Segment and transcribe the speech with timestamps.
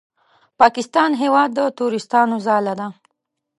[0.59, 2.87] پاکستان هېواد د تروریستانو ځاله ده!